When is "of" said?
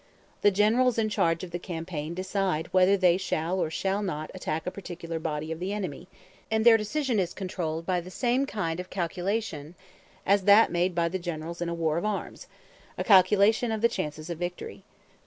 1.43-1.51, 5.51-5.59, 8.79-8.89, 11.99-12.05, 13.71-13.81, 14.31-14.39